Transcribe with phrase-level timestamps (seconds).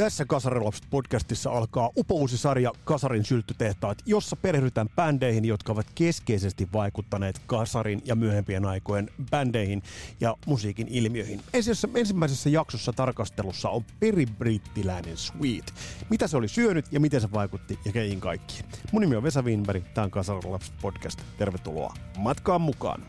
[0.00, 7.42] Tässä Kasarilapset podcastissa alkaa upousi sarja Kasarin sylttytehtaat, jossa perehdytään bändeihin, jotka ovat keskeisesti vaikuttaneet
[7.46, 9.82] Kasarin ja myöhempien aikojen bändeihin
[10.20, 11.40] ja musiikin ilmiöihin.
[11.52, 15.74] Ensimmäisessä, ensimmäisessä jaksossa tarkastelussa on peribrittiläinen Sweet.
[16.10, 18.64] Mitä se oli syönyt ja miten se vaikutti ja keihin kaikkiin.
[18.92, 21.20] Mun nimi on Vesa Wienberg, tämä on Kasarilapset podcast.
[21.38, 23.02] Tervetuloa matkaan mukaan.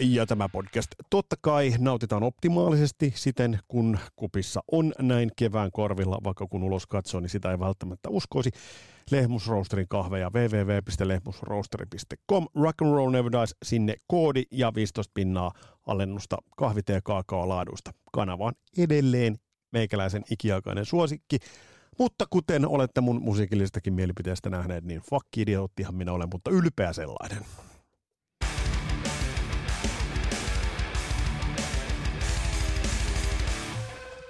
[0.00, 6.46] Ja tämä podcast totta kai nautitaan optimaalisesti siten, kun kupissa on näin kevään korvilla, vaikka
[6.46, 8.50] kun ulos katsoo, niin sitä ei välttämättä uskoisi.
[9.10, 15.52] Lehmusroosterin kahveja www.lehmusroasteri.com Rock and Roll Never Dies, sinne koodi ja 15 pinnaa
[15.86, 17.90] alennusta kahvite- ja kaakao-laadusta.
[18.12, 19.38] Kanava on edelleen
[19.72, 21.38] meikäläisen ikiaikainen suosikki.
[21.98, 27.44] Mutta kuten olette mun musiikillistakin mielipiteestä nähneet, niin fuck idiottihan minä olen, mutta ylpeä sellainen.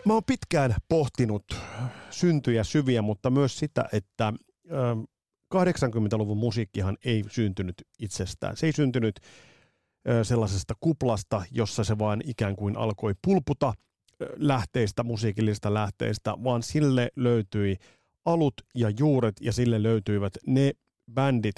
[0.08, 1.44] Mä oon pitkään pohtinut
[2.10, 4.32] syntyjä syviä, mutta myös sitä, että
[5.54, 8.56] 80-luvun musiikkihan ei syntynyt itsestään.
[8.56, 9.20] Se ei syntynyt
[10.22, 13.74] sellaisesta kuplasta, jossa se vaan ikään kuin alkoi pulputa
[14.36, 17.76] lähteistä, musiikillisista lähteistä, vaan sille löytyi
[18.24, 20.72] alut ja juuret ja sille löytyivät ne
[21.12, 21.56] bändit,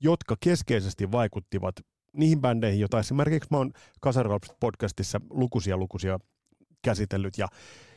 [0.00, 1.74] jotka keskeisesti vaikuttivat
[2.16, 6.18] niihin bändeihin, joita esimerkiksi mä oon Kasaralps podcastissa lukuisia lukuisia
[6.84, 7.48] käsitellyt ja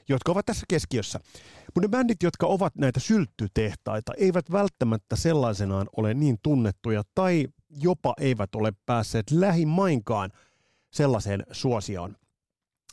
[0.10, 1.20] jotka ovat tässä keskiössä.
[1.66, 8.14] Mutta ne bändit, jotka ovat näitä sylttytehtaita, eivät välttämättä sellaisenaan ole niin tunnettuja tai jopa
[8.20, 10.32] eivät ole päässeet lähimainkaan
[10.94, 12.16] sellaiseen suosioon,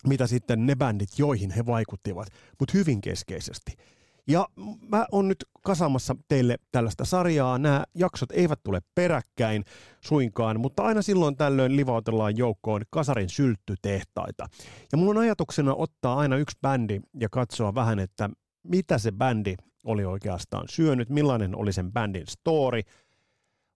[0.07, 2.29] mitä sitten ne bändit, joihin he vaikuttivat,
[2.59, 3.73] mutta hyvin keskeisesti–
[4.29, 4.49] ja
[4.89, 7.59] mä oon nyt kasamassa teille tällaista sarjaa.
[7.59, 9.65] Nämä jaksot eivät tule peräkkäin
[10.01, 14.49] suinkaan, mutta aina silloin tällöin livautellaan joukkoon kasarin sylttytehtaita.
[14.93, 18.31] Ja mulla on ajatuksena ottaa aina yksi bändi ja katsoa vähän, että
[18.63, 22.81] mitä se bändi oli oikeastaan syönyt, millainen oli sen bändin story.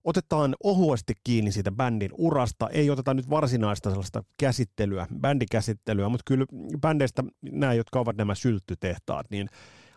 [0.04, 6.46] Otetaan ohuesti kiinni siitä bändin urasta, ei oteta nyt varsinaista sellaista käsittelyä, bändikäsittelyä, mutta kyllä
[6.80, 9.48] bändeistä nämä, jotka ovat nämä sylttytehtaat, niin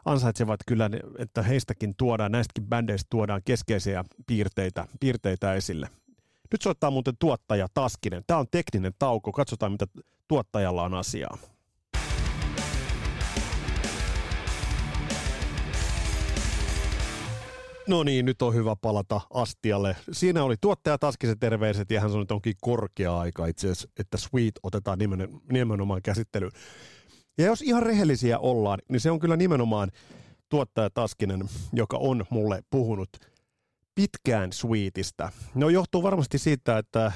[0.09, 5.89] ansaitsevat kyllä, että heistäkin tuodaan, näistäkin bändeistä tuodaan keskeisiä piirteitä, piirteitä esille.
[6.51, 8.23] Nyt soittaa muuten tuottaja Taskinen.
[8.27, 9.31] Tämä on tekninen tauko.
[9.31, 9.85] Katsotaan, mitä
[10.27, 11.37] tuottajalla on asiaa.
[17.87, 19.95] No niin, nyt on hyvä palata Astialle.
[20.11, 24.17] Siinä oli tuottaja Taskisen terveiset ja hän sanoi, että onkin korkea aika itse asiassa, että
[24.17, 24.99] Sweet otetaan
[25.51, 26.51] nimenomaan käsittelyyn.
[27.39, 29.91] Ja jos ihan rehellisiä ollaan, niin se on kyllä nimenomaan
[30.50, 33.09] tuottaja Taskinen, joka on mulle puhunut
[33.95, 35.31] pitkään Sweetistä.
[35.55, 37.11] No johtuu varmasti siitä, että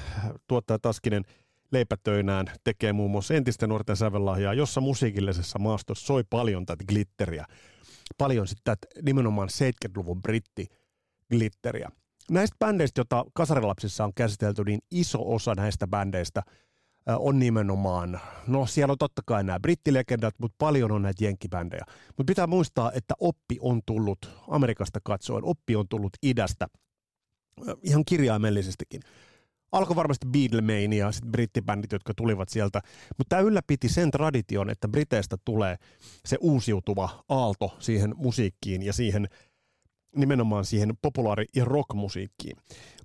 [0.46, 1.24] tuottaja Taskinen
[1.72, 7.46] leipätöinään tekee muun muassa entisten nuorten sävellahjaa, jossa musiikillisessa maastossa soi paljon tätä glitteriä.
[8.18, 10.66] Paljon sitten nimenomaan 70-luvun britti
[11.30, 11.88] glitteriä.
[12.30, 16.42] Näistä bändeistä, joita Kasarilapsissa on käsitelty, niin iso osa näistä bändeistä–
[17.06, 21.84] on nimenomaan, no siellä on totta kai nämä brittilegendat, mutta paljon on näitä jenkkibändejä.
[22.06, 26.66] Mutta pitää muistaa, että oppi on tullut Amerikasta katsoen, oppi on tullut idästä
[27.82, 29.00] ihan kirjaimellisestikin.
[29.72, 32.80] Alkoi varmasti Beatlemania, sitten brittibändit, jotka tulivat sieltä,
[33.18, 35.76] mutta tämä ylläpiti sen tradition, että Briteistä tulee
[36.24, 39.28] se uusiutuva aalto siihen musiikkiin ja siihen
[40.16, 42.56] nimenomaan siihen populaari- ja rockmusiikkiin.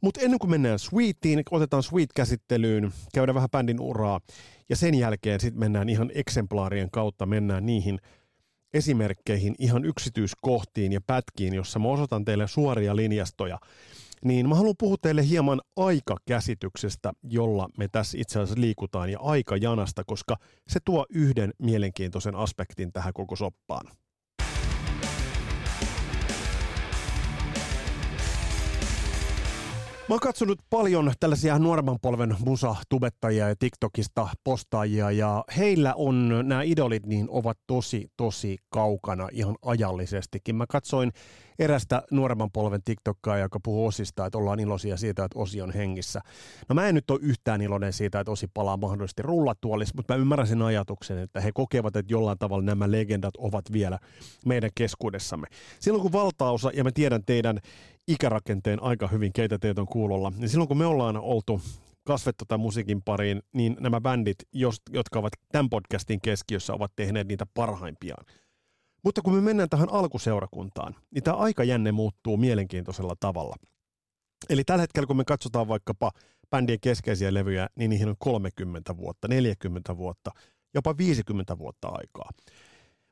[0.02, 4.20] Mutta ennen kuin mennään Sweetiin, otetaan Sweet-käsittelyyn, käydään vähän bändin uraa
[4.70, 8.00] ja sen jälkeen sitten mennään ihan eksemplaarien kautta, mennään niihin
[8.74, 13.60] esimerkkeihin, ihan yksityiskohtiin ja pätkiin, jossa mä osoitan teille suoria linjastoja.
[14.26, 20.04] Niin mä haluan puhua teille hieman aikakäsityksestä, jolla me tässä itse asiassa liikutaan ja aikajanasta,
[20.04, 20.38] koska
[20.68, 23.92] se tuo yhden mielenkiintoisen aspektin tähän koko soppaan.
[30.10, 36.62] Mä oon katsonut paljon tällaisia nuoremman polven musa-tubettajia ja TikTokista postaajia ja heillä on nämä
[36.62, 40.56] idolit niin ovat tosi tosi kaukana ihan ajallisestikin.
[40.56, 41.12] Mä katsoin
[41.60, 46.22] erästä nuoremman polven TikTokkaa, joka puhuu Osista, että ollaan iloisia siitä, että Osi on hengissä.
[46.70, 50.22] No mä en nyt ole yhtään iloinen siitä, että Osi palaa mahdollisesti rullatuolissa, mutta mä
[50.22, 54.00] ymmärrän sen ajatuksen, että he kokevat, että jollain tavalla nämä legendat ovat vielä
[54.46, 55.48] meidän keskuudessamme.
[55.80, 57.60] Silloin kun valtaosa, ja mä tiedän teidän
[58.10, 61.62] ikärakenteen aika hyvin, keitä teitä on kuulolla, niin silloin kun me ollaan oltu
[62.08, 64.38] kasvettu tämän musiikin pariin, niin nämä bändit,
[64.94, 68.26] jotka ovat tämän podcastin keskiössä, ovat tehneet niitä parhaimpiaan.
[69.04, 73.56] Mutta kun me mennään tähän alkuseurakuntaan, niin tämä aikajänne muuttuu mielenkiintoisella tavalla.
[74.50, 76.12] Eli tällä hetkellä, kun me katsotaan vaikkapa
[76.50, 80.32] bändien keskeisiä levyjä, niin niihin on 30 vuotta, 40 vuotta,
[80.74, 82.30] jopa 50 vuotta aikaa.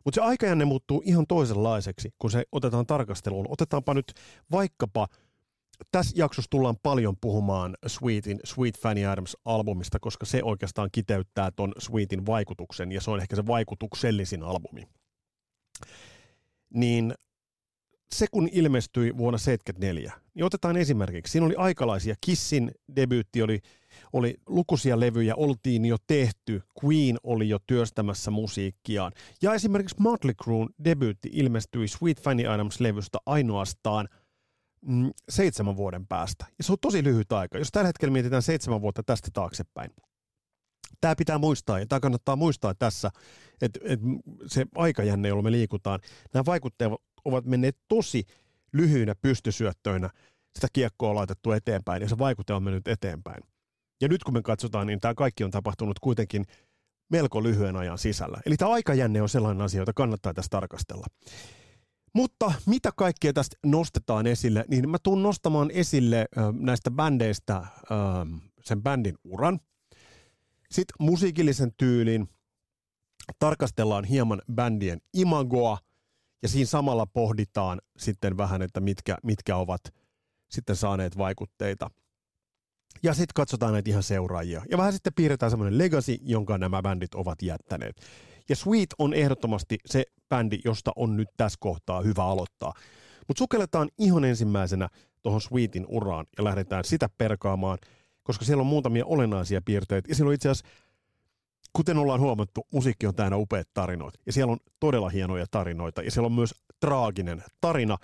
[0.07, 3.45] Mutta se aikajänne muuttuu ihan toisenlaiseksi, kun se otetaan tarkasteluun.
[3.49, 4.13] Otetaanpa nyt
[4.51, 5.07] vaikkapa,
[5.91, 12.25] tässä jaksossa tullaan paljon puhumaan Sweetin, Sweet Fanny Adams-albumista, koska se oikeastaan kiteyttää ton Sweetin
[12.25, 14.87] vaikutuksen, ja se on ehkä se vaikutuksellisin albumi.
[16.73, 17.13] Niin
[18.15, 23.59] se kun ilmestyi vuonna 1974, niin otetaan esimerkiksi, siinä oli aikalaisia, Kissin debyytti oli,
[24.17, 29.11] oli lukuisia levyjä, oltiin jo tehty, Queen oli jo työstämässä musiikkiaan,
[29.41, 34.07] ja esimerkiksi Motley Crue'n debyytti ilmestyi Sweet Fanny Adams-levystä ainoastaan
[34.81, 36.45] mm, seitsemän vuoden päästä.
[36.57, 37.57] Ja se on tosi lyhyt aika.
[37.57, 39.91] Jos tällä hetkellä mietitään seitsemän vuotta tästä taaksepäin,
[41.01, 43.11] tämä pitää muistaa, ja tämä kannattaa muistaa tässä,
[43.61, 44.05] että, että
[44.47, 45.99] se aikajänne, jolloin me liikutaan,
[46.33, 46.91] nämä vaikutteet
[47.25, 48.23] ovat menneet tosi
[48.73, 50.09] lyhyinä pystysyöttöinä,
[50.55, 53.43] sitä kiekkoa on laitettu eteenpäin, ja se vaikute on mennyt eteenpäin.
[54.01, 56.45] Ja nyt kun me katsotaan, niin tämä kaikki on tapahtunut kuitenkin
[57.09, 58.41] melko lyhyen ajan sisällä.
[58.45, 61.05] Eli tämä aikajänne on sellainen asia, jota kannattaa tässä tarkastella.
[62.13, 66.25] Mutta mitä kaikkea tästä nostetaan esille, niin mä tuun nostamaan esille
[66.59, 67.63] näistä bändeistä
[68.61, 69.59] sen bändin uran,
[70.71, 72.29] sitten musiikillisen tyylin,
[73.39, 75.77] tarkastellaan hieman bändien imagoa
[76.43, 79.81] ja siinä samalla pohditaan sitten vähän, että mitkä, mitkä ovat
[80.51, 81.91] sitten saaneet vaikutteita.
[83.03, 84.61] Ja sitten katsotaan näitä ihan seuraajia.
[84.71, 88.01] Ja vähän sitten piirretään semmoinen legacy, jonka nämä bändit ovat jättäneet.
[88.49, 92.73] Ja Sweet on ehdottomasti se bändi, josta on nyt tässä kohtaa hyvä aloittaa.
[93.27, 94.89] Mutta sukelletaan ihan ensimmäisenä
[95.21, 97.77] tuohon Sweetin uraan ja lähdetään sitä perkaamaan–
[98.27, 100.09] koska siellä on muutamia olennaisia piirteitä.
[100.09, 100.73] Ja siellä on itse asiassa,
[101.73, 104.19] kuten ollaan huomattu, musiikki on täynnä upeat tarinoita.
[104.25, 106.01] Ja siellä on todella hienoja tarinoita.
[106.01, 107.97] Ja siellä on myös traaginen tarina,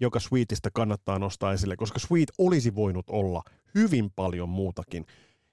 [0.00, 3.42] joka Sweetistä kannattaa nostaa esille, koska Sweet olisi voinut olla
[3.74, 5.06] hyvin paljon muutakin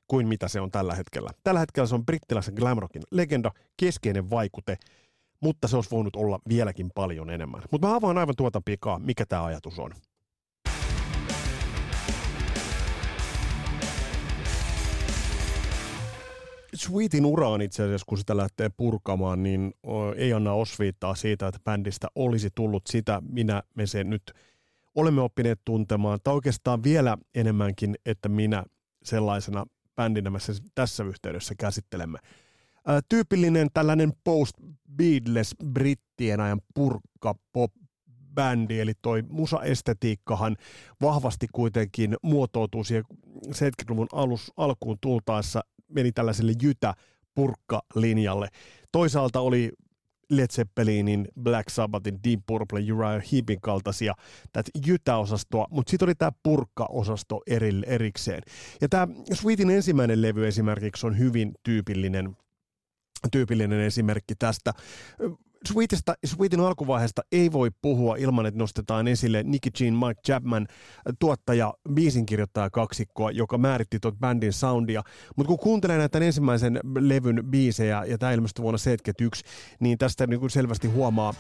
[0.08, 1.30] kuin mitä se on tällä hetkellä.
[1.44, 4.78] Tällä hetkellä se on brittiläisen glamrockin legenda, keskeinen vaikute,
[5.40, 7.62] mutta se olisi voinut olla vieläkin paljon enemmän.
[7.72, 9.92] Mutta mä avaan aivan tuota pikaa, mikä tämä ajatus on.
[16.76, 19.74] Sweetin uraan itse asiassa, kun sitä lähtee purkamaan, niin
[20.16, 24.34] ei anna osviittaa siitä, että bändistä olisi tullut sitä, minä me sen nyt
[24.98, 28.64] olemme oppineet tuntemaan, tai oikeastaan vielä enemmänkin, että minä
[29.04, 29.66] sellaisena
[29.96, 30.40] bändinä me
[30.76, 32.20] tässä yhteydessä käsittelemme.
[32.88, 37.72] Ää, tyypillinen tällainen post-Beatles brittien ajan purkka pop
[38.36, 40.56] bändi, eli toi musaestetiikkahan
[41.02, 43.04] vahvasti kuitenkin muotoutuu siihen
[43.48, 48.48] 70-luvun alus, alkuun tultaessa meni tällaiselle jytä-purkka-linjalle.
[48.92, 49.72] Toisaalta oli
[50.30, 54.14] Led Zeppelinin, Black Sabbathin, Deep Purple, Uriah Heepin kaltaisia
[54.54, 58.42] tätä jytäosastoa, mutta sitten oli tämä purkka-osasto eri, erikseen.
[58.82, 62.38] Ja tämä Sweetin ensimmäinen levy esimerkiksi on hyvin tyypillinen
[63.32, 64.74] tyypillinen esimerkki tästä.
[65.66, 70.68] Sweetista, Sweetin alkuvaiheesta ei voi puhua ilman, että nostetaan esille Nicky Jean, Mike Chapman,
[71.20, 75.04] tuottaja, biisinkirjoittaja kaksikkoa, joka määritti tuot bändin soundia.
[75.36, 79.44] Mutta kun kuuntelee näitä ensimmäisen levyn biisejä, ja tämä ilmestyi vuonna 1971,
[79.80, 81.34] niin tästä niin kuin selvästi huomaa,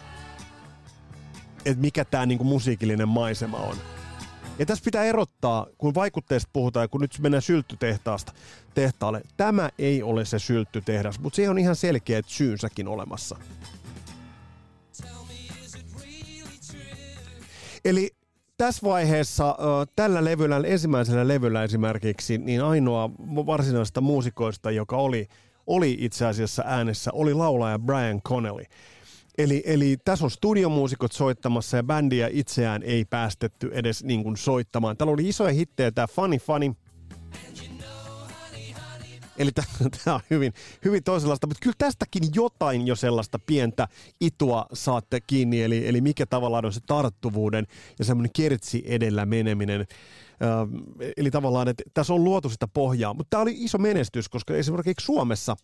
[1.65, 3.75] että mikä tämä niin kuin musiikillinen maisema on.
[4.59, 8.33] Ja tässä pitää erottaa, kun vaikutteesta puhutaan ja kun nyt mennään sylttytehtaasta
[8.73, 13.37] tehtaalle, tämä ei ole se sylttytehdas, mutta se on ihan selkeät syynsäkin olemassa.
[17.87, 18.11] Eli
[18.57, 19.55] tässä vaiheessa
[19.95, 23.09] tällä levyllä, ensimmäisellä levyllä esimerkiksi, niin ainoa
[23.45, 25.27] varsinaista muusikoista, joka oli,
[25.67, 28.63] oli itse asiassa äänessä, oli laulaja Brian Connelly.
[29.37, 34.97] Eli, eli tässä on studiomuusikot soittamassa ja bändiä itseään ei päästetty edes niin kuin soittamaan.
[34.97, 36.73] Täällä oli isoja hittejä, tämä Funny Funny,
[39.37, 40.53] Eli tämä on hyvin,
[40.85, 43.87] hyvin toisenlaista, mutta kyllä tästäkin jotain jo sellaista pientä
[44.21, 47.67] itua saatte kiinni, eli, eli mikä tavallaan on se tarttuvuuden
[47.99, 49.81] ja semmoinen kertsi edellä meneminen.
[49.81, 49.87] Ö,
[51.17, 55.05] eli tavallaan, että tässä on luotu sitä pohjaa, mutta tämä oli iso menestys, koska esimerkiksi
[55.05, 55.55] Suomessa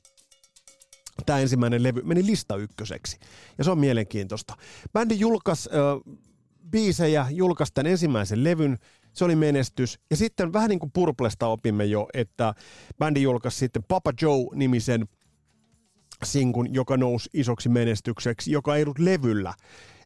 [1.26, 3.18] tämä ensimmäinen levy meni lista ykköseksi.
[3.58, 4.58] Ja se on mielenkiintoista.
[4.94, 6.16] Bändi julkaisi äh,
[6.70, 8.80] biisejä, julkaisi tämän ensimmäisen levyn,
[9.14, 10.00] se oli menestys.
[10.10, 12.54] Ja sitten vähän niin kuin Purplesta opimme jo, että
[13.00, 15.08] bändi julkaisi sitten Papa Joe-nimisen
[16.24, 19.54] sinkun, joka nousi isoksi menestykseksi, joka ei ollut levyllä.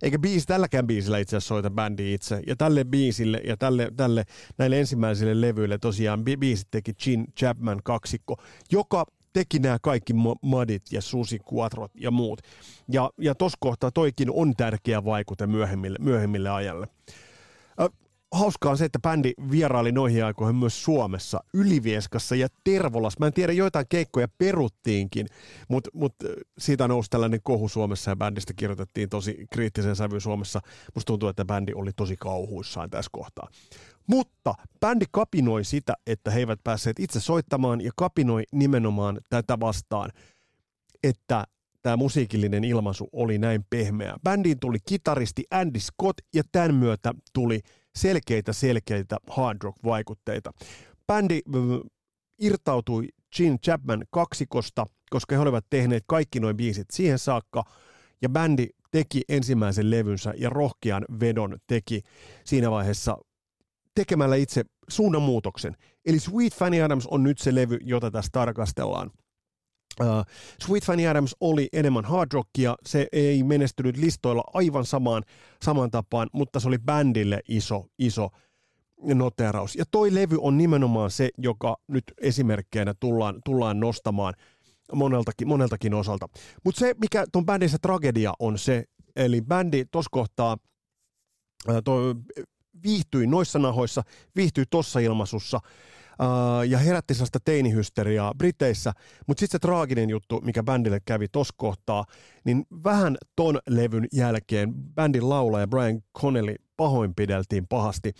[0.01, 2.41] Eikä biisi, tälläkään biisillä itse asiassa soita bändi itse.
[2.47, 4.23] Ja tälle biisille ja tälle, tälle
[4.57, 8.37] näille ensimmäisille levyille tosiaan bi- biisit teki Gene Chapman kaksikko,
[8.71, 12.41] joka teki nämä kaikki madit ja Susi Quattrot ja muut.
[12.91, 16.87] Ja, ja tuossa kohtaa toikin on tärkeä vaikute myöhemmille, myöhemmille ajalle.
[18.35, 23.19] Äh, hauskaa on se, että bändi vieraili noihin aikoihin myös Suomessa, Ylivieskassa ja Tervolassa.
[23.19, 25.27] Mä en tiedä, joitain keikkoja peruttiinkin,
[25.67, 26.15] mutta mut
[26.57, 30.61] siitä nousi tällainen kohu Suomessa ja bändistä kirjoitettiin tosi kriittisen sävyn Suomessa.
[30.95, 33.47] Musta tuntuu, että bändi oli tosi kauhuissaan tässä kohtaa.
[34.07, 40.11] Mutta bändi kapinoi sitä, että he eivät päässeet itse soittamaan ja kapinoi nimenomaan tätä vastaan,
[41.03, 41.43] että
[41.81, 44.15] tämä musiikillinen ilmaisu oli näin pehmeä.
[44.23, 47.59] Bändiin tuli kitaristi Andy Scott ja tämän myötä tuli
[47.97, 50.53] selkeitä selkeitä hard rock vaikutteita.
[51.07, 51.41] Bändi
[52.41, 57.63] irtautui Gene Chapman kaksikosta, koska he olivat tehneet kaikki noin biisit siihen saakka,
[58.21, 62.01] ja bändi teki ensimmäisen levynsä ja rohkean vedon teki
[62.45, 63.17] siinä vaiheessa
[63.95, 65.75] tekemällä itse suunnanmuutoksen.
[66.05, 69.11] Eli Sweet Fanny Adams on nyt se levy, jota tässä tarkastellaan.
[70.01, 70.25] Uh,
[70.65, 75.23] Sweet Fanny Adams oli enemmän hard rockia, se ei menestynyt listoilla aivan samaan,
[75.61, 78.29] samaan tapaan, mutta se oli bändille iso, iso
[79.01, 79.75] noteraus.
[79.75, 84.33] Ja toi levy on nimenomaan se, joka nyt esimerkkeinä tullaan, tullaan nostamaan
[84.93, 86.29] moneltakin, moneltakin osalta.
[86.63, 88.83] Mutta se, mikä ton bändin se tragedia on se,
[89.15, 90.57] eli bändi tuossa kohtaa,
[91.83, 92.15] toi
[92.83, 94.03] viihtyi noissa nahoissa,
[94.35, 95.71] viihtyi tossa ilmaisussa uh,
[96.67, 98.93] ja herätti sellaista teinihysteriaa Briteissä,
[99.27, 102.05] mutta sitten se traaginen juttu, mikä bändille kävi tossa kohtaa,
[102.45, 108.13] niin vähän ton levyn jälkeen bändin laulaja Brian Connelly pahoinpideltiin pahasti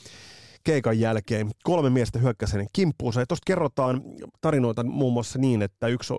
[0.64, 1.52] keikan jälkeen.
[1.64, 3.20] Kolme miestä hyökkäsi hänen kimppuunsa.
[3.20, 4.02] Ja tuosta kerrotaan
[4.42, 6.14] tarinoita muun muassa niin, että yksi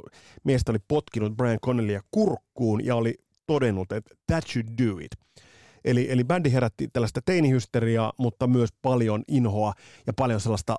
[0.45, 3.15] miestä oli potkinut Brian Connellya kurkkuun ja oli
[3.47, 5.41] todennut, että that should do it.
[5.85, 9.73] Eli, eli bändi herätti tällaista teinihysteriaa, mutta myös paljon inhoa
[10.07, 10.77] ja paljon sellaista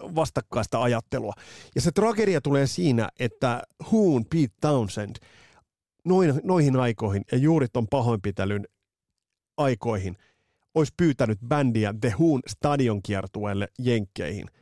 [0.00, 1.32] vastakkaista ajattelua.
[1.74, 3.62] Ja se tragedia tulee siinä, että
[3.92, 5.16] Hoon Pete Townsend
[6.04, 8.64] noin, noihin aikoihin ja juuri ton pahoinpitelyn
[9.56, 10.16] aikoihin
[10.74, 14.46] olisi pyytänyt bändiä The Hoon stadionkiertueelle Jenkkeihin–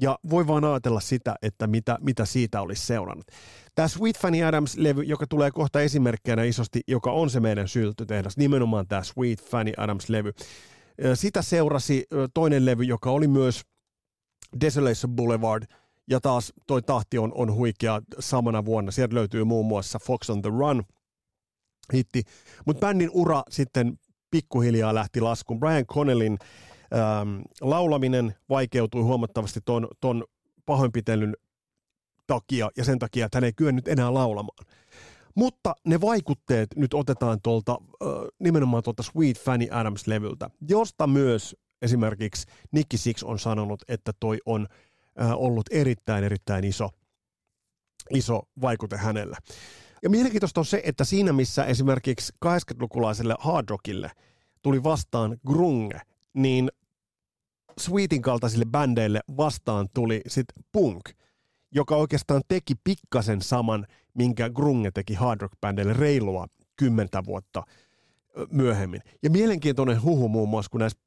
[0.00, 3.26] ja voi vaan ajatella sitä, että mitä, mitä siitä olisi seurannut.
[3.74, 8.86] Tämä Sweet Fanny Adams-levy, joka tulee kohta esimerkkinä isosti, joka on se meidän syltytehdas, nimenomaan
[8.88, 10.32] tämä Sweet Fanny Adams-levy.
[11.14, 13.62] Sitä seurasi toinen levy, joka oli myös
[14.60, 15.64] Desolation Boulevard,
[16.10, 18.90] ja taas toi tahti on, on huikea samana vuonna.
[18.90, 20.84] Sieltä löytyy muun muassa Fox on the Run,
[21.92, 22.22] hitti.
[22.66, 23.98] Mutta bändin ura sitten
[24.30, 25.60] pikkuhiljaa lähti laskuun.
[25.60, 26.38] Brian Connellin
[26.94, 30.24] ähm, laulaminen vaikeutui huomattavasti ton, ton
[30.66, 31.36] pahoinpitelyn
[32.26, 34.66] takia ja sen takia, että hän ei kyennyt enää laulamaan.
[35.34, 42.46] Mutta ne vaikutteet nyt otetaan tuolta äh, nimenomaan tuolta Sweet Fanny Adams-levyltä, josta myös esimerkiksi
[42.72, 44.66] Nicky Six on sanonut, että toi on
[45.20, 46.90] äh, ollut erittäin erittäin iso,
[48.10, 49.36] iso vaikute hänellä.
[50.02, 54.10] Ja mielenkiintoista on se, että siinä missä esimerkiksi 80-lukulaiselle hard rockille
[54.62, 56.00] tuli vastaan grunge,
[56.34, 56.70] niin
[57.80, 61.10] Sweetin kaltaisille bändeille vastaan tuli sitten punk,
[61.74, 66.46] joka oikeastaan teki pikkasen saman, minkä grunge teki hard rock bändeille reilua
[66.76, 67.62] kymmentä vuotta
[68.50, 69.00] myöhemmin.
[69.22, 70.98] Ja mielenkiintoinen huhu muun muassa, kun näissä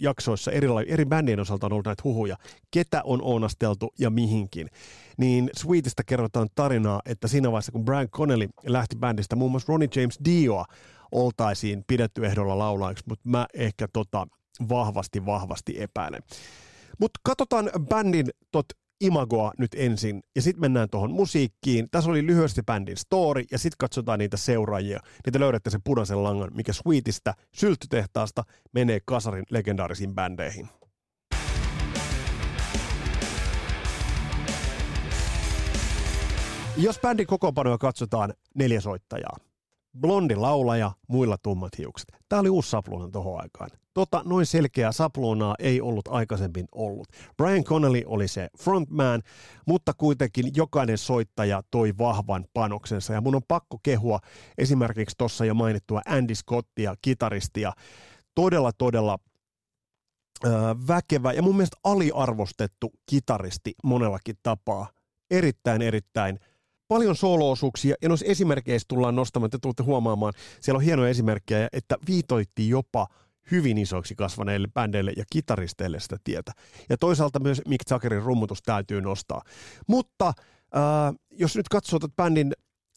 [0.00, 2.36] jaksoissa eri, eri bändien osalta on ollut näitä huhuja,
[2.70, 4.68] ketä on oonasteltu ja mihinkin.
[5.18, 9.88] Niin Sweetistä kerrotaan tarinaa, että siinä vaiheessa kun Brian Connelly lähti bändistä, muun muassa Ronnie
[9.96, 10.64] James Dioa
[11.12, 14.26] oltaisiin pidetty ehdolla laulajaksi, mutta mä ehkä tota
[14.68, 16.22] vahvasti, vahvasti epäilen.
[17.00, 18.66] Mutta katsotaan bändin tot
[19.00, 21.88] imagoa nyt ensin, ja sitten mennään tuohon musiikkiin.
[21.90, 25.00] Tässä oli lyhyesti bändin story, ja sitten katsotaan niitä seuraajia.
[25.26, 30.68] Niitä löydätte sen punaisen langan, mikä Sweetistä, sylttytehtaasta, menee kasarin legendaarisiin bändeihin.
[36.76, 39.36] Jos bändin kokoonpanoja katsotaan, neljä soittajaa.
[40.00, 42.08] Blondi laulaja, muilla tummat hiukset.
[42.28, 43.70] Tämä oli uusi sapluuna tuohon aikaan.
[43.96, 47.08] Tota noin selkeää sapluunaa ei ollut aikaisemmin ollut.
[47.36, 49.22] Brian Connelly oli se frontman,
[49.66, 53.12] mutta kuitenkin jokainen soittaja toi vahvan panoksensa.
[53.12, 54.18] Ja mun on pakko kehua
[54.58, 57.72] esimerkiksi tuossa jo mainittua Andy Scottia, kitaristia.
[58.34, 59.18] Todella, todella
[60.88, 64.88] väkevä ja mun mielestä aliarvostettu kitaristi monellakin tapaa.
[65.30, 66.38] Erittäin, erittäin
[66.88, 71.96] paljon sooloosuuksia, ja noissa esimerkkeissä tullaan nostamaan, että tulette huomaamaan, siellä on hienoja esimerkkejä, että
[72.08, 73.06] viitoitti jopa
[73.50, 76.52] hyvin isoiksi kasvaneille bändeille ja kitaristeille sitä tietä.
[76.88, 79.42] Ja toisaalta myös Mick Jaggerin rummutus täytyy nostaa.
[79.86, 82.52] Mutta äh, jos nyt katsoo tätä bändin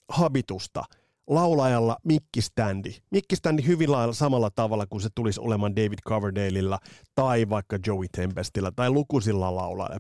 [0.10, 0.84] habitusta,
[1.27, 1.98] laulajalla
[2.39, 2.96] Standi.
[3.12, 6.79] Mikki Standi hyvin lailla samalla tavalla kuin se tulisi olemaan David Coverdaleilla
[7.15, 10.00] tai vaikka Joey Tempestillä tai lukuisilla laulajilla.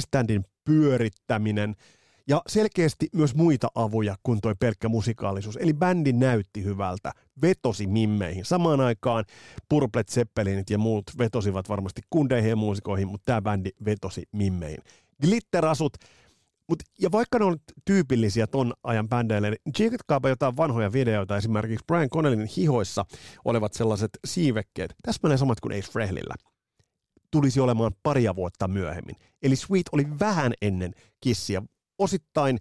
[0.00, 1.74] Standin pyörittäminen–
[2.30, 5.56] ja selkeästi myös muita avuja kuin toi pelkkä musikaalisuus.
[5.56, 8.44] Eli bändi näytti hyvältä, vetosi mimmeihin.
[8.44, 9.24] Samaan aikaan
[9.68, 14.78] Purplet Zeppelinit ja muut vetosivat varmasti kundeihin ja muusikoihin, mutta tämä bändi vetosi mimmeihin.
[15.22, 15.92] Glitterasut,
[16.68, 21.84] Mut, ja vaikka ne on tyypillisiä ton ajan bändeille, niin tsiikatkaapa jotain vanhoja videoita, esimerkiksi
[21.86, 23.04] Brian Connellin hihoissa
[23.44, 26.34] olevat sellaiset siivekkeet, täsmälleen samat kuin Ace Frehlillä,
[27.30, 29.16] tulisi olemaan paria vuotta myöhemmin.
[29.42, 31.62] Eli Sweet oli vähän ennen Kissia,
[32.00, 32.58] osittain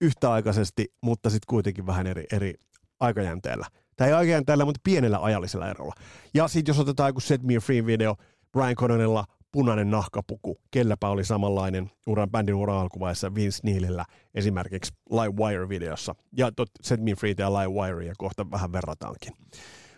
[0.00, 2.54] yhtäaikaisesti, mutta sitten kuitenkin vähän eri, eri
[3.00, 3.66] aikajänteellä.
[3.96, 5.94] Tai ei aikajänteellä, mutta pienellä ajallisella erolla.
[6.34, 8.16] Ja sitten jos otetaan joku Set Me Free video,
[8.52, 14.04] Brian Connellilla punainen nahkapuku, kelläpä oli samanlainen uran bändin uran alkuvaiheessa Vince Neilillä
[14.34, 16.14] esimerkiksi Live Wire-videossa.
[16.36, 19.32] Ja tot Set Me Free ja Live Wire ja kohta vähän verrataankin.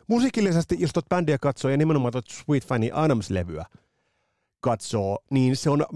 [0.09, 3.65] Musiikillisesti, jos tuot bändiä katsoo ja nimenomaan tuot Sweet Fanny Adams-levyä
[4.61, 5.87] katsoo, niin se on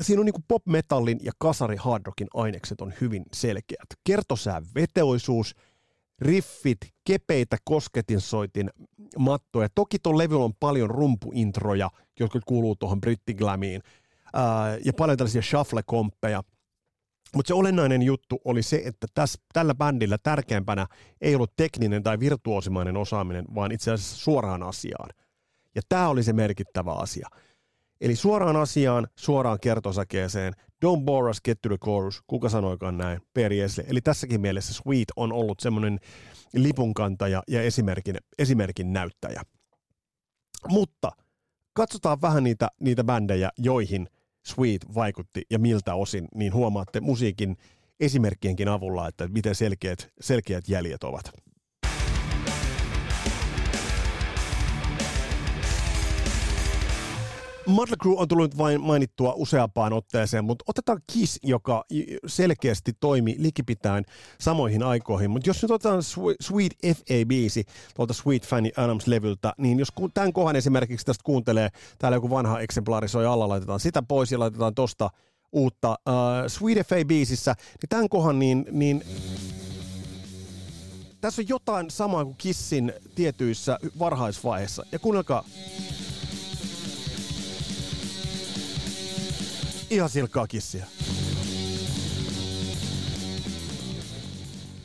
[0.00, 3.86] siinä on niin pop-metallin ja kasari hardrockin ainekset on hyvin selkeät.
[4.04, 5.54] Kertosää veteoisuus,
[6.18, 8.70] riffit, kepeitä kosketinsoitin
[9.18, 9.68] mattoja.
[9.74, 11.90] Toki tuon levyllä on paljon rumpuintroja,
[12.20, 13.82] jotka kuuluu tuohon brittiglamiin,
[14.84, 16.42] ja paljon tällaisia shuffle-komppeja.
[17.34, 20.86] Mutta se olennainen juttu oli se, että täs, tällä bändillä tärkeämpänä
[21.20, 25.10] ei ollut tekninen tai virtuosimainen osaaminen, vaan itse asiassa suoraan asiaan.
[25.74, 27.28] Ja tämä oli se merkittävä asia.
[28.00, 30.52] Eli suoraan asiaan, suoraan kertosäkeeseen,
[30.86, 33.84] don't bore us, get to the chorus, kuka sanoikaan näin, periesle.
[33.88, 35.98] Eli tässäkin mielessä Sweet on ollut semmoinen
[36.54, 39.42] lipunkantaja ja esimerkin, esimerkin näyttäjä.
[40.68, 41.10] Mutta
[41.72, 44.08] katsotaan vähän niitä, niitä bändejä, joihin
[44.46, 47.56] Sweet vaikutti ja miltä osin, niin huomaatte musiikin
[48.00, 51.32] esimerkkienkin avulla, että miten selkeät, selkeät jäljet ovat.
[57.68, 61.84] Mötley Crue on tullut vain mainittua useampaan otteeseen, mutta otetaan Kiss, joka
[62.26, 64.04] selkeästi toimi likipitäen
[64.40, 65.30] samoihin aikoihin.
[65.30, 66.02] Mutta jos nyt otetaan
[66.40, 67.64] Sweet FA-biisi
[67.94, 73.08] tuolta Sweet Fanny Adams-levyltä, niin jos tämän kohan esimerkiksi tästä kuuntelee, täällä joku vanha eksemplaari
[73.08, 75.10] soi alla, laitetaan sitä pois ja laitetaan tosta
[75.52, 76.14] uutta uh,
[76.46, 79.04] Sweet FA-biisissä, niin tämän kohan niin, niin
[81.20, 84.86] tässä on jotain samaa kuin Kissin tietyissä varhaisvaiheissa.
[84.92, 85.44] Ja kuunnelkaa.
[89.90, 90.86] Ihan silkkaa kissiä.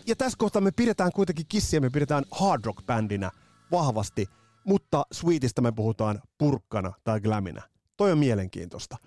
[0.07, 3.31] Ja tässä kohtaa me pidetään kuitenkin kissiä, me pidetään hard rock bändinä
[3.71, 4.27] vahvasti,
[4.63, 7.61] mutta Sweetistä me puhutaan purkkana tai gläminä.
[7.97, 8.97] Toi on mielenkiintoista.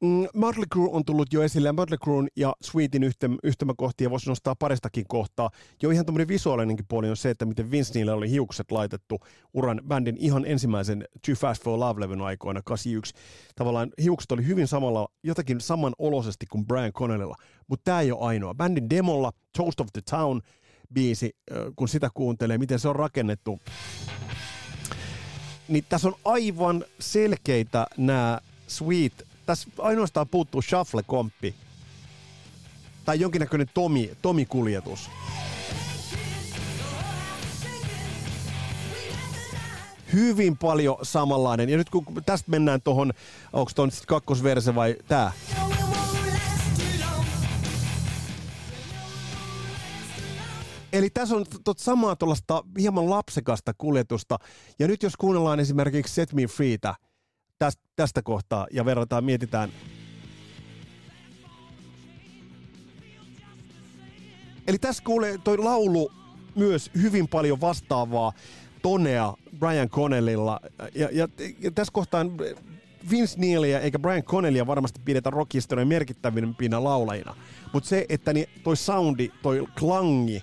[0.00, 3.12] Mm, Mötley Crue on tullut jo esille, Mötley Cruen ja Sweetin
[3.42, 5.50] yhtymäkohtia voisi nostaa paristakin kohtaa.
[5.82, 9.20] Jo ihan tämmöinen visuaalinenkin puoli on se, että miten Vince niille oli hiukset laitettu
[9.54, 13.14] uran bändin ihan ensimmäisen Too Fast for Love-levyn aikoina, 81.
[13.54, 17.36] Tavallaan hiukset oli hyvin samalla, jotakin samanoloisesti kuin Brian Connellilla,
[17.66, 18.54] mutta tämä ei ole ainoa.
[18.54, 20.40] Bändin demolla Toast of the Town
[20.94, 21.36] biisi,
[21.76, 23.58] kun sitä kuuntelee, miten se on rakennettu,
[25.68, 31.54] niin tässä on aivan selkeitä nämä Sweet tässä ainoastaan puuttuu shuffle-komppi.
[33.04, 35.10] Tai jonkinnäköinen Tomi, Tomi-kuljetus.
[40.12, 41.68] Hyvin paljon samanlainen.
[41.68, 43.12] Ja nyt kun tästä mennään tuohon,
[43.52, 45.32] onko tuon kakkosverse vai tää?
[50.92, 54.38] Eli tässä on tot samaa tuollaista hieman lapsekasta kuljetusta.
[54.78, 56.94] Ja nyt jos kuunnellaan esimerkiksi Set Me Freetä,
[57.96, 59.72] tästä, kohtaa ja verrataan, mietitään.
[64.66, 66.12] Eli tässä kuulee toi laulu
[66.54, 68.32] myös hyvin paljon vastaavaa
[68.82, 70.60] tonea Brian Connellilla.
[70.94, 71.28] Ja, ja,
[71.60, 72.26] ja tässä kohtaa
[73.10, 77.34] Vince Neilia eikä Brian Connellia varmasti pidetä rockhistorian merkittävimpinä laulajina.
[77.72, 80.42] Mutta se, että niin toi soundi, toi klangi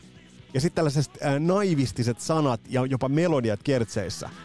[0.53, 4.29] ja sitten tällaiset ää, naivistiset sanat ja jopa melodiat kertseissä–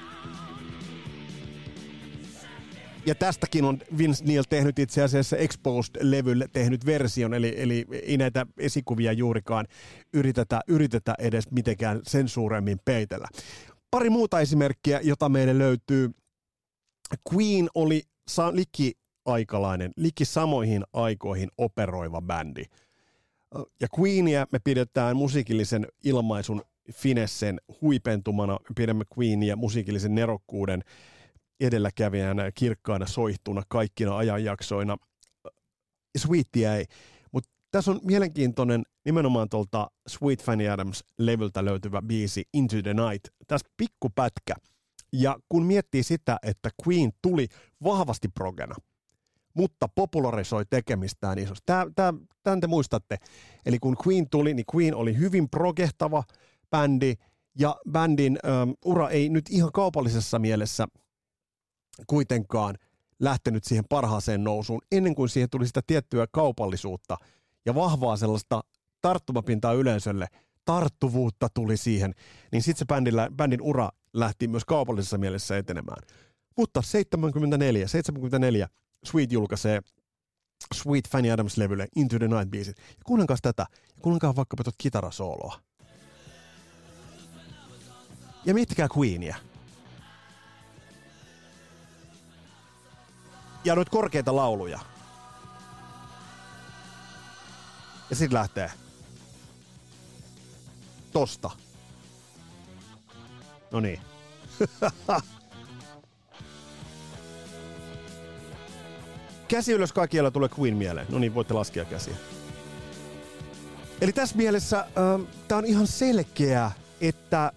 [3.08, 8.46] ja tästäkin on Vince Neil tehnyt itse asiassa Exposed-levylle tehnyt version, eli, eli ei näitä
[8.58, 9.66] esikuvia juurikaan
[10.12, 13.28] yritetä, yritetä edes mitenkään sen suuremmin peitellä.
[13.90, 16.10] Pari muuta esimerkkiä, jota meille löytyy.
[17.34, 18.92] Queen oli sa- liki
[19.24, 22.62] aikalainen, liki samoihin aikoihin operoiva bändi.
[23.80, 28.52] Ja Queenia me pidetään musiikillisen ilmaisun finessen huipentumana.
[28.52, 30.84] Me pidämme Queenia musiikillisen nerokkuuden
[31.60, 34.96] edelläkävijänä kirkkaana soihtuna kaikkina ajanjaksoina.
[36.18, 36.84] Sweetia ei.
[37.32, 43.28] Mutta tässä on mielenkiintoinen nimenomaan tuolta Sweet Fanny Adams-levyltä löytyvä biisi Into the Night.
[43.46, 44.54] Tässä pikkupätkä.
[45.12, 47.46] Ja kun miettii sitä, että Queen tuli
[47.84, 48.74] vahvasti progena,
[49.54, 51.72] mutta popularisoi tekemistään isosti.
[52.42, 53.16] Tämän te muistatte.
[53.66, 56.24] Eli kun Queen tuli, niin Queen oli hyvin progehtava
[56.70, 57.14] bändi,
[57.58, 60.86] ja bändin äm, ura ei nyt ihan kaupallisessa mielessä
[62.06, 62.78] kuitenkaan
[63.20, 67.16] lähtenyt siihen parhaaseen nousuun, ennen kuin siihen tuli sitä tiettyä kaupallisuutta
[67.66, 68.64] ja vahvaa sellaista
[69.00, 70.26] tarttumapintaa yleisölle,
[70.64, 72.14] tarttuvuutta tuli siihen,
[72.52, 76.02] niin sitten se bändillä, bändin ura lähti myös kaupallisessa mielessä etenemään.
[76.56, 78.68] Mutta 74, 74
[79.04, 79.80] Sweet julkaisee
[80.74, 82.76] Sweet Fanny Adams-levylle Into the Night biisit.
[82.78, 85.60] Ja kuunnelkaa tätä, ja kuunnelkaa vaikkapa tuota kitarasooloa.
[88.44, 89.36] Ja miettikää Queenia.
[93.64, 94.78] Ja noita korkeita lauluja.
[98.10, 98.70] Ja sitten lähtee.
[101.12, 101.50] Tosta.
[103.70, 104.00] No niin.
[109.48, 111.06] Käsi ylös kaikkialla tulee Queen mieleen.
[111.10, 112.14] No niin, voitte laskea käsiä.
[114.00, 114.86] Eli tässä mielessä äh,
[115.48, 117.52] tämä on ihan selkeä, että äh,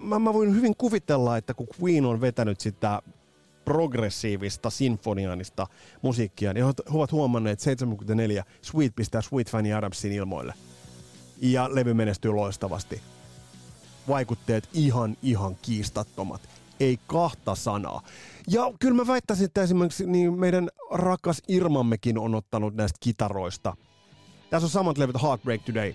[0.00, 3.02] mä, mä voin hyvin kuvitella, että kun Queen on vetänyt sitä
[3.64, 5.66] progressiivista, sinfoniaanista
[6.02, 10.54] musiikkia, niin he ovat huomanneet, että 74 Sweet pistää Sweet Fanny Adamsin ilmoille.
[11.40, 13.00] Ja levy menestyy loistavasti.
[14.08, 16.48] Vaikutteet ihan, ihan kiistattomat.
[16.80, 18.02] Ei kahta sanaa.
[18.48, 23.76] Ja kyllä mä väittäisin, että esimerkiksi niin meidän rakas Irmammekin on ottanut näistä kitaroista.
[24.50, 25.94] Tässä on samat levyt Heartbreak Today.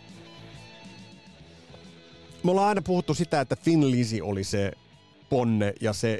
[2.44, 4.72] Me ollaan aina puhuttu sitä, että Finn Lizzy oli se
[5.30, 6.20] ponne ja se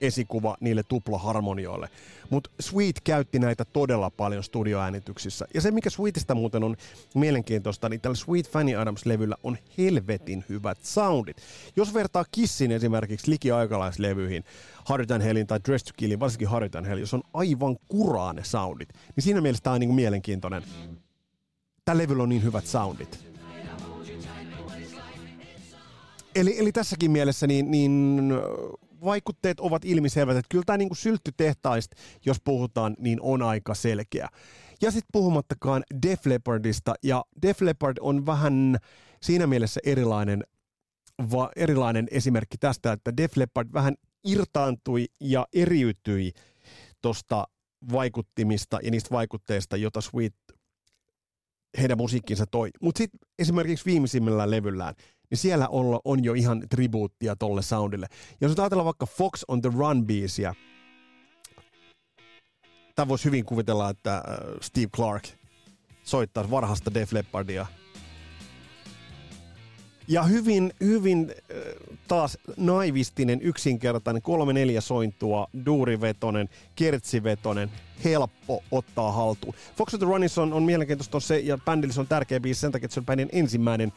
[0.00, 1.88] esikuva niille tuplaharmonioille.
[2.30, 5.46] Mutta Sweet käytti näitä todella paljon studioäänityksissä.
[5.54, 6.76] Ja se, mikä Sweetistä muuten on
[7.14, 11.36] mielenkiintoista, niin tällä Sweet Fanny Adams-levyllä on helvetin hyvät soundit.
[11.76, 14.44] Jos vertaa Kissin esimerkiksi likiaikalaislevyihin,
[14.84, 18.88] Harry Hellin tai Dress to Killin, varsinkin Harry Hell, jos on aivan kuraa ne soundit,
[19.16, 20.62] niin siinä mielessä tämä on niin mielenkiintoinen.
[21.84, 23.28] Tällä levyllä on niin hyvät soundit.
[26.34, 28.32] Eli, eli tässäkin mielessä niin, niin
[29.04, 34.28] vaikutteet ovat ilmiselvät, että kyllä tämä niin kuin sylttytehtaista, jos puhutaan, niin on aika selkeä.
[34.82, 38.78] Ja sitten puhumattakaan Def Leppardista, ja Def Leppard on vähän
[39.22, 40.44] siinä mielessä erilainen,
[41.32, 46.32] va, erilainen esimerkki tästä, että Def Leppard vähän irtaantui ja eriytyi
[47.02, 47.48] tuosta
[47.92, 50.34] vaikuttimista ja niistä vaikutteista, jota Sweet
[51.78, 52.70] heidän musiikkinsa toi.
[52.82, 54.94] Mutta sitten esimerkiksi viimeisimmällä levyllään,
[55.30, 58.06] niin siellä on, on jo ihan tribuuttia tolle soundille.
[58.40, 60.54] Jos ajatellaan vaikka Fox on the Run-biisiä,
[62.94, 64.22] tämä voisi hyvin kuvitella, että äh,
[64.60, 65.24] Steve Clark
[66.02, 67.66] soittaa varhasta Def Leppardia.
[70.08, 71.56] Ja hyvin, hyvin äh,
[72.08, 77.70] taas naivistinen, yksinkertainen, kolme neljä sointua, duurivetonen, kertsivetonen,
[78.04, 79.54] helppo ottaa haltuun.
[79.76, 82.84] Fox the Runnissa on, on mielenkiintoista on se, ja bändillä on tärkeä biisi sen takia,
[82.84, 83.92] että se on bändin ensimmäinen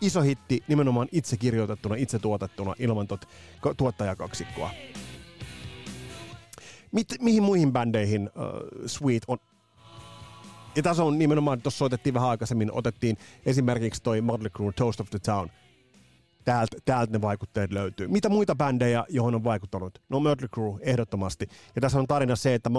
[0.00, 3.28] iso hitti nimenomaan itse kirjoitettuna, itse tuotettuna ilman tot,
[3.76, 4.70] tuottajakaksikkoa.
[6.92, 9.38] Mit, mihin muihin bändeihin uh, Sweet on?
[10.76, 15.10] Ja tässä on nimenomaan, tuossa soitettiin vähän aikaisemmin, otettiin esimerkiksi toi Motley Crue Toast of
[15.10, 15.48] the Town.
[16.44, 18.08] Täältä, täältä ne vaikutteet löytyy.
[18.08, 20.02] Mitä muita bändejä, johon on vaikuttanut?
[20.08, 21.48] No Motley Crue, ehdottomasti.
[21.74, 22.70] Ja tässä on tarina se, että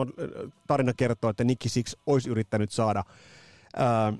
[0.67, 3.03] tarina kertoo, että Nicky Six olisi yrittänyt saada
[3.77, 4.17] uh,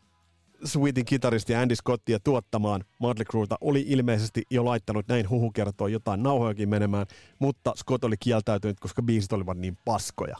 [0.64, 6.24] Sweetin kitaristi Andy Scottia tuottamaan Motley Crueta oli ilmeisesti jo laittanut näin huhu kertoo jotain
[6.24, 7.06] nauhojakin menemään,
[7.40, 10.36] mutta Scott oli kieltäytynyt, koska biisit olivat niin paskoja.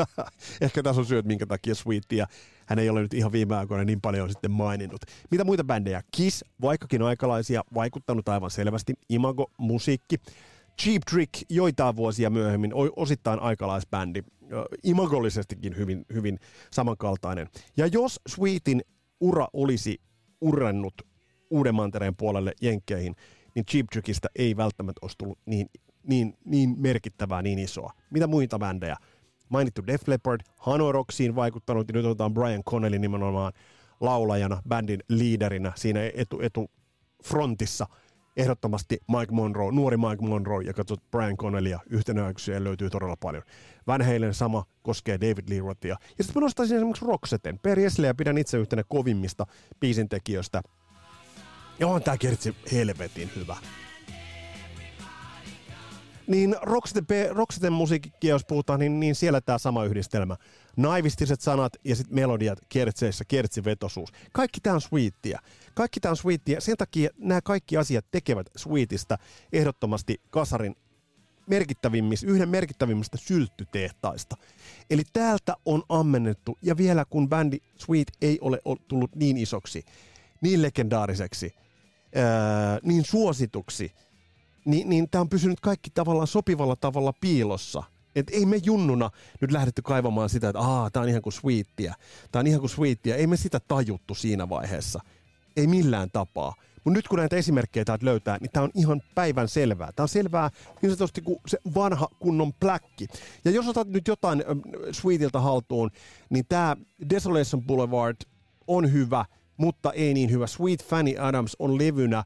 [0.60, 2.26] Ehkä tässä on syy, minkä takia Sweetia
[2.66, 5.00] hän ei ole nyt ihan viime aikoina niin paljon sitten maininnut.
[5.30, 6.02] Mitä muita bändejä?
[6.16, 8.94] Kiss, vaikkakin aikalaisia, vaikuttanut aivan selvästi.
[9.08, 10.16] Imago, musiikki.
[10.82, 14.22] Cheap Trick joitain vuosia myöhemmin, osittain aikalaisbändi,
[14.82, 16.38] imagollisestikin hyvin, hyvin
[16.70, 17.48] samankaltainen.
[17.76, 18.82] Ja jos Sweetin
[19.20, 20.00] ura olisi
[20.40, 20.94] urennut
[21.50, 23.14] uuden mantereen puolelle Jenkkeihin,
[23.54, 25.66] niin Cheap Trickistä ei välttämättä olisi tullut niin,
[26.06, 27.92] niin, niin merkittävää, niin isoa.
[28.10, 28.96] Mitä muita bändejä?
[29.48, 33.52] mainittu Def Leppard, Hanoroksiin vaikuttanut, ja nyt otetaan Brian Connelly nimenomaan
[34.00, 36.70] laulajana, bändin liiderinä siinä etu, etu
[37.24, 37.86] frontissa.
[38.38, 43.42] Ehdottomasti Mike Monroe, nuori Mike Monroe, ja katsot Brian Connellya, yhtenäyksiä löytyy todella paljon.
[43.86, 45.96] Van Halen sama koskee David Lee Rothia.
[46.18, 47.58] Ja sitten mä nostaisin esimerkiksi Roxeten.
[47.58, 49.46] Per ja pidän itse yhtenä kovimmista
[49.80, 50.62] biisintekijöistä.
[51.78, 53.56] Ja on tää kertsi helvetin hyvä
[56.28, 60.36] niin Roxeten, Roxeten musiikkia, jos puhutaan, niin, niin siellä tämä sama yhdistelmä.
[60.78, 64.12] Naivistiset sanat ja sitten melodiat kertseissä, kertsivetosuus.
[64.32, 65.40] Kaikki tämä on sweetia.
[65.74, 66.60] Kaikki tämä on sweetia.
[66.60, 69.18] Sen takia nämä kaikki asiat tekevät sweetistä
[69.52, 70.76] ehdottomasti kasarin
[71.46, 74.36] merkittävimmistä, yhden merkittävimmistä sylttytehtaista.
[74.90, 79.84] Eli täältä on ammennettu, ja vielä kun bändi Sweet ei ole tullut niin isoksi,
[80.40, 81.54] niin legendaariseksi,
[82.14, 83.92] ää, niin suosituksi–
[84.68, 87.82] niin, niin tämä on pysynyt kaikki tavallaan sopivalla tavalla piilossa.
[88.20, 91.94] Et ei me junnuna nyt lähdetty kaivamaan sitä, että aah, tämä on ihan kuin sweettiä.
[92.32, 93.16] Tämä on ihan kuin sweettiä.
[93.16, 95.00] Ei me sitä tajuttu siinä vaiheessa.
[95.56, 96.54] Ei millään tapaa.
[96.84, 99.92] Mutta nyt kun näitä esimerkkejä täältä löytää, niin tämä on ihan päivän selvää.
[99.92, 100.50] Tämä on selvää
[100.82, 103.06] niin sanotusti kuin se vanha kunnon pläkki.
[103.44, 104.56] Ja jos otat nyt jotain äh,
[104.92, 105.90] Sweetiltä haltuun,
[106.30, 106.76] niin tämä
[107.10, 108.16] Desolation Boulevard
[108.66, 109.24] on hyvä,
[109.56, 110.46] mutta ei niin hyvä.
[110.46, 112.24] Sweet Fanny Adams on levynä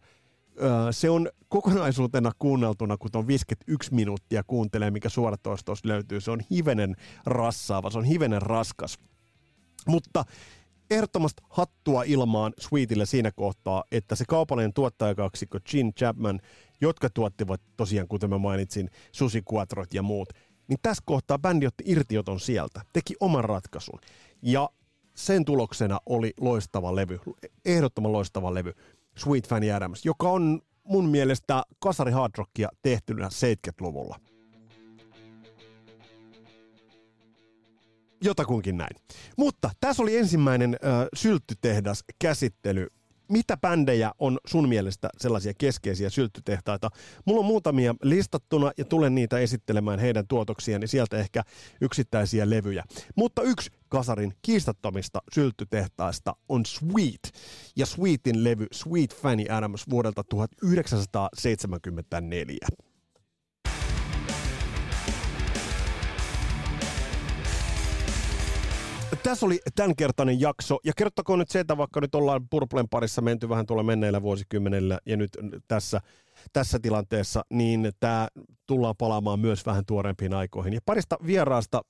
[0.90, 6.20] se on kokonaisuutena kuunneltuna, kun on 51 minuuttia kuuntelee, mikä suoratoistos löytyy.
[6.20, 8.98] Se on hivenen rassaava, se on hivenen raskas.
[9.86, 10.24] Mutta
[10.90, 16.40] ehdottomasti hattua ilmaan Sweetille siinä kohtaa, että se kaupallinen tuottajakaksikko Gene Chapman,
[16.80, 20.28] jotka tuottivat tosiaan, kuten mä mainitsin, Susi Quattrot ja muut,
[20.68, 23.98] niin tässä kohtaa bändi otti irtioton sieltä, teki oman ratkaisun.
[24.42, 24.68] Ja
[25.14, 27.20] sen tuloksena oli loistava levy,
[27.64, 28.72] ehdottoman loistava levy.
[29.16, 34.20] Sweet Fanny Adams, joka on mun mielestä kasari hard rockia tehtynä 70-luvulla.
[38.24, 38.96] Jotakunkin näin.
[39.38, 42.86] Mutta tässä oli ensimmäinen äh, sylttytehdas käsittely
[43.32, 46.90] mitä bändejä on sun mielestä sellaisia keskeisiä sylttytehtaita?
[47.24, 51.42] Mulla on muutamia listattuna ja tulen niitä esittelemään heidän tuotoksiaan, niin sieltä ehkä
[51.80, 52.84] yksittäisiä levyjä.
[53.16, 57.32] Mutta yksi kasarin kiistattomista sylttytehtaista on Sweet
[57.76, 62.91] ja Sweetin levy Sweet Fanny Adams vuodelta 1974.
[69.22, 70.78] tässä oli tämänkertainen jakso.
[70.84, 74.98] Ja kertokaa nyt se, että vaikka nyt ollaan Purplen parissa menty vähän tuolla menneillä vuosikymmenillä
[75.06, 75.30] ja nyt
[75.68, 76.00] tässä,
[76.52, 78.28] tässä tilanteessa, niin tämä
[78.66, 80.72] tullaan palaamaan myös vähän tuorempiin aikoihin.
[80.72, 81.82] Ja parista vieraasta,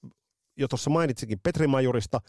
[0.56, 2.20] jo tuossa mainitsikin Petri Majurista,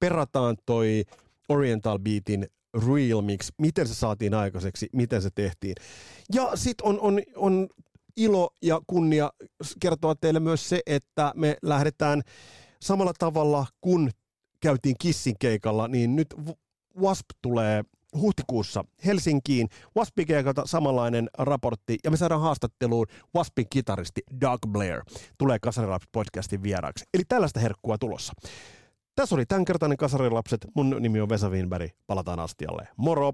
[0.00, 1.04] perataan toi
[1.48, 5.74] Oriental Beatin Real Mix, miten se saatiin aikaiseksi, miten se tehtiin.
[6.32, 7.68] Ja sitten on, on, on
[8.16, 9.32] ilo ja kunnia
[9.80, 12.22] kertoa teille myös se, että me lähdetään
[12.82, 14.10] samalla tavalla kuin
[14.60, 16.34] käytiin Kissin keikalla, niin nyt
[17.00, 17.84] Wasp tulee
[18.20, 19.68] huhtikuussa Helsinkiin.
[19.96, 25.02] Waspin keikalta samanlainen raportti ja me saadaan haastatteluun Waspin kitaristi Doug Blair.
[25.38, 27.04] Tulee Kasarilapset podcastin vieraaksi.
[27.14, 28.32] Eli tällaista herkkua tulossa.
[29.14, 30.66] Tässä oli tämänkertainen Kasarilapset.
[30.74, 31.90] Mun nimi on Vesa Winberg.
[32.06, 32.88] Palataan astialle.
[32.96, 33.32] Moro!